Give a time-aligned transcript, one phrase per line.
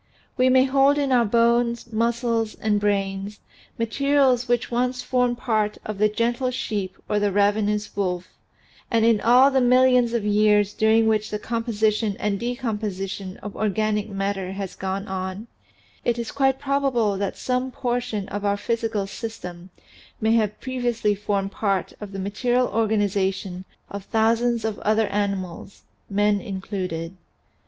[0.35, 3.39] We may hold in our bones, muscles, and brains,
[3.77, 8.27] materials which once formed part of the gentle sheep or the ravenous wolf,
[8.89, 14.09] and in all the millions of years during which the composition and decomposition of organic
[14.09, 15.45] matter has gone on,
[16.03, 19.61] it is quite probable that some portion 206 THE SEVEN FOLLIES OF SCIENCE of our
[19.61, 19.69] physical system
[20.19, 26.41] may have previously formed part of the material organization of thousands of other animals, men
[26.41, 27.15] included.